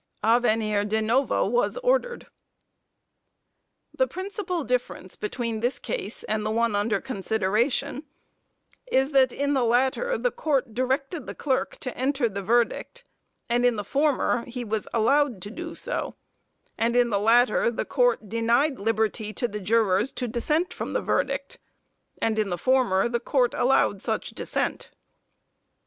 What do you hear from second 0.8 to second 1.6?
de novo